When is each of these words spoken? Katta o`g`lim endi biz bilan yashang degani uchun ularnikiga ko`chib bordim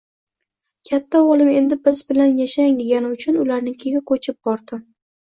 Katta 0.87 1.19
o`g`lim 1.25 1.49
endi 1.57 1.77
biz 1.87 1.99
bilan 2.11 2.33
yashang 2.43 2.79
degani 2.79 3.11
uchun 3.17 3.37
ularnikiga 3.43 4.01
ko`chib 4.13 4.39
bordim 4.49 4.81